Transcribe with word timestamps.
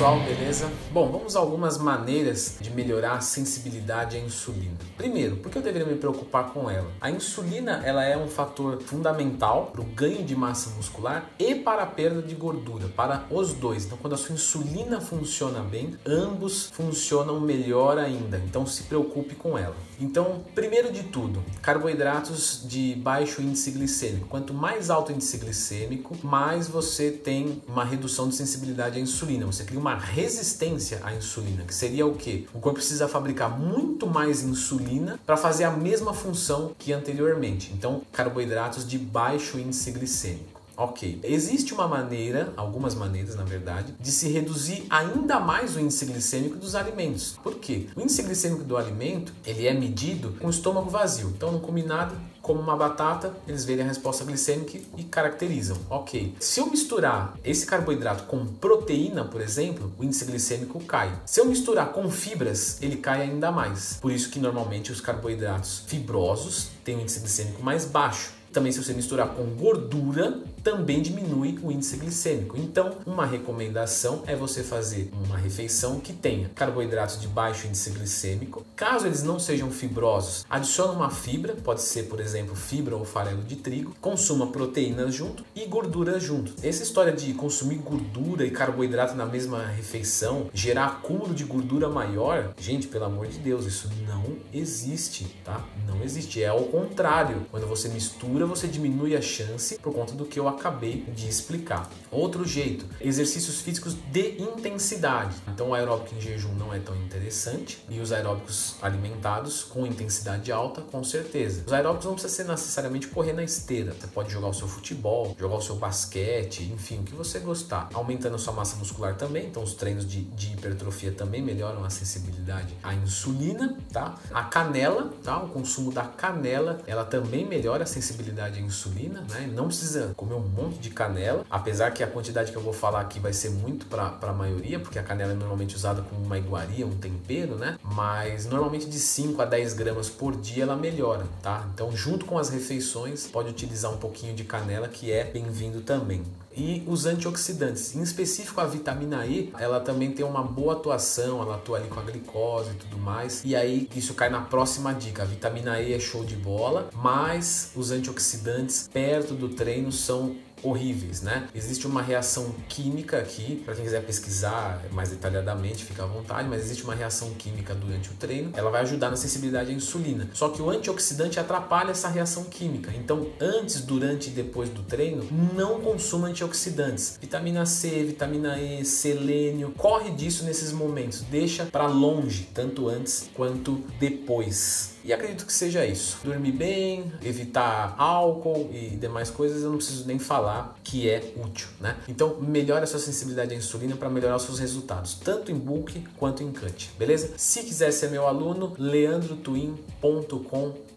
pessoal, 0.00 0.18
beleza? 0.20 0.72
Bom, 0.90 1.12
vamos 1.12 1.36
a 1.36 1.40
algumas 1.40 1.76
maneiras 1.76 2.56
de 2.58 2.70
melhorar 2.70 3.16
a 3.16 3.20
sensibilidade 3.20 4.16
à 4.16 4.20
insulina. 4.20 4.72
Primeiro, 4.96 5.36
por 5.36 5.52
que 5.52 5.58
eu 5.58 5.62
deveria 5.62 5.86
me 5.86 5.96
preocupar 5.96 6.54
com 6.54 6.70
ela? 6.70 6.90
A 6.98 7.10
insulina 7.10 7.82
ela 7.84 8.02
é 8.02 8.16
um 8.16 8.26
fator 8.26 8.80
fundamental 8.80 9.66
para 9.66 9.82
o 9.82 9.84
ganho 9.84 10.24
de 10.24 10.34
massa 10.34 10.70
muscular 10.70 11.28
e 11.38 11.54
para 11.54 11.82
a 11.82 11.86
perda 11.86 12.22
de 12.22 12.34
gordura, 12.34 12.88
para 12.96 13.26
os 13.30 13.52
dois. 13.52 13.84
Então, 13.84 13.98
quando 13.98 14.14
a 14.14 14.16
sua 14.16 14.34
insulina 14.34 15.02
funciona 15.02 15.60
bem, 15.60 15.94
ambos 16.06 16.70
funcionam 16.72 17.38
melhor 17.38 17.98
ainda. 17.98 18.38
Então, 18.46 18.64
se 18.64 18.84
preocupe 18.84 19.34
com 19.34 19.58
ela. 19.58 19.76
Então, 20.00 20.40
primeiro 20.54 20.90
de 20.90 21.02
tudo, 21.02 21.44
carboidratos 21.60 22.62
de 22.66 22.94
baixo 22.94 23.42
índice 23.42 23.70
glicêmico. 23.70 24.26
Quanto 24.28 24.54
mais 24.54 24.88
alto 24.88 25.10
o 25.10 25.12
índice 25.14 25.36
glicêmico, 25.36 26.16
mais 26.22 26.68
você 26.68 27.10
tem 27.10 27.62
uma 27.68 27.84
redução 27.84 28.26
de 28.30 28.34
sensibilidade 28.34 28.96
à 28.98 29.00
insulina. 29.00 29.44
Você 29.44 29.62
cria 29.62 29.78
uma 29.78 29.89
uma 29.90 29.96
resistência 29.96 31.00
à 31.02 31.12
insulina, 31.12 31.64
que 31.64 31.74
seria 31.74 32.06
o 32.06 32.14
que? 32.14 32.46
O 32.54 32.60
corpo 32.60 32.78
precisa 32.78 33.08
fabricar 33.08 33.58
muito 33.58 34.06
mais 34.06 34.40
insulina 34.42 35.18
para 35.26 35.36
fazer 35.36 35.64
a 35.64 35.70
mesma 35.70 36.14
função 36.14 36.72
que 36.78 36.92
anteriormente. 36.92 37.72
Então, 37.74 38.02
carboidratos 38.12 38.86
de 38.88 38.96
baixo 38.96 39.58
índice 39.58 39.90
glicêmico. 39.90 40.59
Ok, 40.82 41.20
existe 41.24 41.74
uma 41.74 41.86
maneira, 41.86 42.54
algumas 42.56 42.94
maneiras 42.94 43.36
na 43.36 43.44
verdade, 43.44 43.94
de 44.00 44.10
se 44.10 44.28
reduzir 44.30 44.84
ainda 44.88 45.38
mais 45.38 45.76
o 45.76 45.78
índice 45.78 46.06
glicêmico 46.06 46.56
dos 46.56 46.74
alimentos. 46.74 47.38
Por 47.42 47.56
quê? 47.56 47.88
O 47.94 48.00
índice 48.00 48.22
glicêmico 48.22 48.64
do 48.64 48.78
alimento 48.78 49.30
ele 49.44 49.66
é 49.66 49.74
medido 49.74 50.34
com 50.40 50.46
o 50.46 50.50
estômago 50.50 50.88
vazio. 50.88 51.28
Então 51.36 51.52
não 51.52 51.60
comi 51.60 51.82
nada, 51.82 52.14
como 52.40 52.58
uma 52.60 52.74
batata, 52.76 53.34
eles 53.46 53.66
veem 53.66 53.82
a 53.82 53.84
resposta 53.84 54.24
glicêmica 54.24 54.78
e 54.96 55.04
caracterizam. 55.04 55.76
Ok. 55.90 56.34
Se 56.40 56.60
eu 56.60 56.66
misturar 56.70 57.36
esse 57.44 57.66
carboidrato 57.66 58.22
com 58.24 58.46
proteína, 58.46 59.26
por 59.26 59.42
exemplo, 59.42 59.92
o 59.98 60.02
índice 60.02 60.24
glicêmico 60.24 60.80
cai. 60.84 61.12
Se 61.26 61.40
eu 61.40 61.44
misturar 61.44 61.92
com 61.92 62.10
fibras, 62.10 62.80
ele 62.80 62.96
cai 62.96 63.20
ainda 63.20 63.52
mais. 63.52 63.98
Por 64.00 64.10
isso 64.10 64.30
que 64.30 64.38
normalmente 64.38 64.90
os 64.90 65.00
carboidratos 65.02 65.82
fibrosos 65.86 66.68
têm 66.82 66.96
um 66.96 67.00
índice 67.02 67.20
glicêmico 67.20 67.62
mais 67.62 67.84
baixo. 67.84 68.40
Também 68.50 68.72
se 68.72 68.82
você 68.82 68.92
misturar 68.92 69.28
com 69.28 69.44
gordura, 69.54 70.40
também 70.62 71.00
diminui 71.02 71.58
o 71.62 71.70
índice 71.70 71.96
glicêmico. 71.96 72.56
Então, 72.56 72.96
uma 73.06 73.24
recomendação 73.24 74.22
é 74.26 74.34
você 74.36 74.62
fazer 74.62 75.10
uma 75.26 75.36
refeição 75.36 76.00
que 76.00 76.12
tenha 76.12 76.50
carboidratos 76.54 77.20
de 77.20 77.28
baixo 77.28 77.66
índice 77.66 77.90
glicêmico. 77.90 78.64
Caso 78.76 79.06
eles 79.06 79.22
não 79.22 79.38
sejam 79.38 79.70
fibrosos, 79.70 80.44
adicione 80.48 80.94
uma 80.94 81.10
fibra, 81.10 81.54
pode 81.54 81.82
ser, 81.82 82.04
por 82.04 82.20
exemplo, 82.20 82.54
fibra 82.54 82.96
ou 82.96 83.04
farelo 83.04 83.42
de 83.42 83.56
trigo, 83.56 83.94
consuma 84.00 84.48
proteínas 84.48 85.14
junto 85.14 85.44
e 85.54 85.64
gordura 85.66 86.18
junto. 86.20 86.52
Essa 86.62 86.82
história 86.82 87.12
de 87.12 87.32
consumir 87.34 87.76
gordura 87.76 88.44
e 88.46 88.50
carboidrato 88.50 89.14
na 89.14 89.26
mesma 89.26 89.64
refeição, 89.66 90.50
gerar 90.52 90.86
acúmulo 90.86 91.34
de 91.34 91.44
gordura 91.44 91.88
maior, 91.88 92.52
gente, 92.58 92.86
pelo 92.88 93.04
amor 93.06 93.26
de 93.26 93.38
Deus, 93.38 93.64
isso 93.66 93.88
não 94.06 94.32
existe, 94.52 95.24
tá? 95.44 95.62
Não 95.86 96.02
existe. 96.02 96.42
É 96.42 96.48
ao 96.48 96.62
contrário. 96.64 97.44
Quando 97.50 97.66
você 97.66 97.88
mistura, 97.88 98.46
você 98.46 98.66
diminui 98.68 99.16
a 99.16 99.20
chance 99.22 99.78
por 99.82 99.92
conta 99.92 100.12
do 100.14 100.24
que 100.24 100.38
eu 100.38 100.48
acabei 100.50 101.04
de 101.14 101.28
explicar. 101.28 101.88
Outro 102.10 102.44
jeito, 102.44 102.84
exercícios 103.00 103.60
físicos 103.60 103.96
de 104.10 104.40
intensidade. 104.40 105.34
Então 105.48 105.70
o 105.70 105.74
aeróbico 105.74 106.14
em 106.16 106.20
jejum 106.20 106.52
não 106.54 106.74
é 106.74 106.78
tão 106.80 106.94
interessante 106.96 107.82
e 107.88 108.00
os 108.00 108.12
aeróbicos 108.12 108.74
alimentados 108.82 109.62
com 109.62 109.86
intensidade 109.86 110.50
alta, 110.50 110.80
com 110.82 111.02
certeza. 111.04 111.62
Os 111.66 111.72
aeróbicos 111.72 112.06
não 112.06 112.14
precisa 112.14 112.34
ser 112.34 112.44
necessariamente 112.44 113.06
correr 113.08 113.32
na 113.32 113.44
esteira. 113.44 113.94
Você 113.98 114.08
pode 114.08 114.30
jogar 114.32 114.48
o 114.48 114.54
seu 114.54 114.66
futebol, 114.66 115.36
jogar 115.38 115.56
o 115.56 115.62
seu 115.62 115.76
basquete, 115.76 116.64
enfim, 116.72 116.98
o 116.98 117.02
que 117.04 117.14
você 117.14 117.38
gostar. 117.38 117.88
Aumentando 117.94 118.34
a 118.34 118.38
sua 118.38 118.52
massa 118.52 118.76
muscular 118.76 119.16
também, 119.16 119.46
então 119.46 119.62
os 119.62 119.74
treinos 119.74 120.06
de, 120.06 120.22
de 120.24 120.52
hipertrofia 120.52 121.12
também 121.12 121.40
melhoram 121.42 121.84
a 121.84 121.90
sensibilidade 121.90 122.74
à 122.82 122.92
insulina, 122.94 123.76
tá? 123.92 124.16
A 124.32 124.42
canela, 124.44 125.12
tá? 125.22 125.38
O 125.40 125.48
consumo 125.48 125.92
da 125.92 126.02
canela, 126.04 126.80
ela 126.88 127.04
também 127.04 127.46
melhora 127.46 127.84
a 127.84 127.86
sensibilidade 127.86 128.58
à 128.58 128.62
insulina, 128.62 129.24
né? 129.30 129.48
Não 129.54 129.66
precisa 129.68 130.12
comer 130.16 130.34
um 130.40 130.48
monte 130.48 130.78
de 130.78 130.90
canela, 130.90 131.44
apesar 131.50 131.90
que 131.92 132.02
a 132.02 132.06
quantidade 132.06 132.50
que 132.50 132.56
eu 132.58 132.62
vou 132.62 132.72
falar 132.72 133.00
aqui 133.00 133.20
vai 133.20 133.32
ser 133.32 133.50
muito 133.50 133.86
para 133.86 134.16
a 134.22 134.32
maioria, 134.32 134.80
porque 134.80 134.98
a 134.98 135.02
canela 135.02 135.32
é 135.32 135.34
normalmente 135.34 135.76
usada 135.76 136.02
como 136.02 136.22
uma 136.24 136.38
iguaria, 136.38 136.86
um 136.86 136.96
tempero, 136.96 137.56
né? 137.56 137.78
Mas 137.84 138.46
normalmente 138.46 138.86
de 138.88 138.98
5 138.98 139.40
a 139.40 139.44
10 139.44 139.74
gramas 139.74 140.08
por 140.08 140.34
dia 140.36 140.62
ela 140.64 140.74
melhora, 140.76 141.26
tá? 141.42 141.68
Então, 141.72 141.94
junto 141.94 142.24
com 142.24 142.38
as 142.38 142.48
refeições, 142.48 143.26
pode 143.26 143.48
utilizar 143.50 143.92
um 143.92 143.98
pouquinho 143.98 144.34
de 144.34 144.42
canela 144.44 144.88
que 144.88 145.12
é 145.12 145.24
bem-vindo 145.24 145.82
também 145.82 146.22
e 146.56 146.82
os 146.86 147.06
antioxidantes, 147.06 147.94
em 147.94 148.02
específico 148.02 148.60
a 148.60 148.66
vitamina 148.66 149.24
E, 149.26 149.52
ela 149.58 149.80
também 149.80 150.10
tem 150.10 150.26
uma 150.26 150.42
boa 150.42 150.72
atuação, 150.72 151.40
ela 151.42 151.54
atua 151.54 151.78
ali 151.78 151.88
com 151.88 152.00
a 152.00 152.02
glicose 152.02 152.70
e 152.70 152.74
tudo 152.74 152.98
mais. 152.98 153.42
E 153.44 153.54
aí 153.54 153.88
isso 153.94 154.14
cai 154.14 154.28
na 154.28 154.40
próxima 154.40 154.92
dica. 154.92 155.22
A 155.22 155.26
vitamina 155.26 155.80
E 155.80 155.92
é 155.92 156.00
show 156.00 156.24
de 156.24 156.34
bola, 156.36 156.90
mas 156.94 157.70
os 157.76 157.90
antioxidantes 157.90 158.88
perto 158.92 159.34
do 159.34 159.48
treino 159.50 159.92
são 159.92 160.34
horríveis, 160.62 161.22
né? 161.22 161.48
Existe 161.54 161.86
uma 161.86 162.02
reação 162.02 162.54
química 162.68 163.18
aqui, 163.18 163.56
para 163.64 163.74
quem 163.74 163.84
quiser 163.84 164.04
pesquisar 164.04 164.82
mais 164.92 165.10
detalhadamente, 165.10 165.84
fica 165.84 166.02
à 166.02 166.06
vontade, 166.06 166.48
mas 166.48 166.60
existe 166.62 166.84
uma 166.84 166.94
reação 166.94 167.30
química 167.34 167.74
durante 167.74 168.10
o 168.10 168.14
treino, 168.14 168.50
ela 168.56 168.70
vai 168.70 168.82
ajudar 168.82 169.10
na 169.10 169.16
sensibilidade 169.16 169.70
à 169.70 169.74
insulina. 169.74 170.28
Só 170.32 170.48
que 170.48 170.60
o 170.60 170.70
antioxidante 170.70 171.38
atrapalha 171.40 171.90
essa 171.90 172.08
reação 172.08 172.44
química. 172.44 172.92
Então, 172.94 173.28
antes, 173.40 173.80
durante 173.80 174.28
e 174.28 174.30
depois 174.32 174.68
do 174.68 174.82
treino, 174.82 175.26
não 175.54 175.80
consuma 175.80 176.28
antioxidantes. 176.28 177.18
Vitamina 177.20 177.64
C, 177.66 178.04
vitamina 178.04 178.58
E, 178.58 178.84
selênio, 178.84 179.72
corre 179.76 180.10
disso 180.10 180.44
nesses 180.44 180.72
momentos, 180.72 181.20
deixa 181.22 181.64
para 181.66 181.86
longe, 181.86 182.48
tanto 182.54 182.88
antes 182.88 183.28
quanto 183.34 183.82
depois. 183.98 184.90
E 185.02 185.12
acredito 185.14 185.46
que 185.46 185.52
seja 185.52 185.86
isso. 185.86 186.18
Dormir 186.22 186.52
bem, 186.52 187.10
evitar 187.24 187.94
álcool 187.96 188.68
e 188.72 188.96
demais 188.96 189.30
coisas, 189.30 189.62
eu 189.62 189.70
não 189.70 189.78
preciso 189.78 190.06
nem 190.06 190.18
falar 190.18 190.49
falar 190.50 190.74
que 190.82 191.08
é 191.08 191.32
útil, 191.36 191.68
né? 191.80 191.96
Então, 192.08 192.36
melhora 192.40 192.82
a 192.84 192.86
sua 192.86 192.98
sensibilidade 192.98 193.54
à 193.54 193.56
insulina 193.56 193.96
para 193.96 194.08
melhorar 194.10 194.36
os 194.36 194.42
seus 194.42 194.58
resultados, 194.58 195.14
tanto 195.14 195.50
em 195.52 195.54
bulk 195.56 196.00
quanto 196.16 196.42
em 196.42 196.50
cut, 196.52 196.90
beleza? 196.98 197.32
Se 197.36 197.62
quiser 197.62 197.92
ser 197.92 198.10
meu 198.10 198.26
aluno, 198.26 198.74
leandrotwin.com.br. 198.76 200.96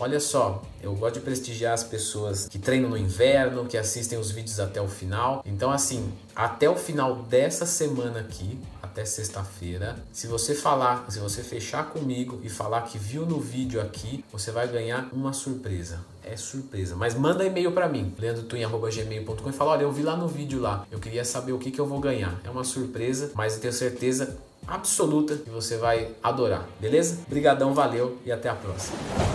Olha 0.00 0.18
só, 0.20 0.62
eu 0.82 0.94
gosto 0.96 1.14
de 1.20 1.20
prestigiar 1.20 1.72
as 1.74 1.84
pessoas 1.84 2.48
que 2.48 2.58
treinam 2.58 2.90
no 2.90 2.96
inverno, 2.96 3.66
que 3.66 3.76
assistem 3.76 4.18
os 4.18 4.30
vídeos 4.32 4.58
até 4.58 4.80
o 4.82 4.88
final. 4.88 5.42
Então, 5.46 5.70
assim, 5.70 6.12
até 6.34 6.68
o 6.68 6.74
final 6.76 7.16
dessa 7.22 7.64
semana 7.66 8.18
aqui, 8.20 8.58
até 8.82 9.04
sexta-feira, 9.04 9.94
se 10.12 10.26
você 10.26 10.54
falar, 10.56 11.06
se 11.10 11.18
você 11.20 11.42
fechar 11.44 11.90
comigo 11.90 12.40
e 12.42 12.48
falar 12.48 12.80
que 12.82 12.98
viu 12.98 13.24
no 13.24 13.38
vídeo 13.38 13.80
aqui, 13.80 14.24
você 14.32 14.50
vai 14.50 14.66
ganhar 14.66 15.08
uma 15.12 15.32
surpresa 15.32 16.00
é 16.30 16.36
surpresa. 16.36 16.94
Mas 16.94 17.14
manda 17.14 17.44
e-mail 17.44 17.72
para 17.72 17.88
mim, 17.88 18.12
leandrotuin.gmail.com 18.18 19.48
e 19.48 19.52
fala, 19.52 19.72
olha, 19.72 19.82
eu 19.82 19.92
vi 19.92 20.02
lá 20.02 20.16
no 20.16 20.28
vídeo 20.28 20.60
lá, 20.60 20.86
eu 20.90 20.98
queria 20.98 21.24
saber 21.24 21.52
o 21.52 21.58
que, 21.58 21.70
que 21.70 21.80
eu 21.80 21.86
vou 21.86 21.98
ganhar. 22.00 22.38
É 22.44 22.50
uma 22.50 22.64
surpresa, 22.64 23.30
mas 23.34 23.54
eu 23.54 23.60
tenho 23.60 23.72
certeza 23.72 24.36
absoluta 24.66 25.36
que 25.36 25.48
você 25.50 25.76
vai 25.78 26.10
adorar, 26.22 26.66
beleza? 26.80 27.18
Brigadão, 27.28 27.72
valeu 27.74 28.18
e 28.24 28.30
até 28.32 28.48
a 28.48 28.54
próxima. 28.54 29.27